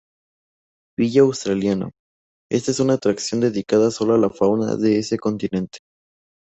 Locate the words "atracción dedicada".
2.93-3.91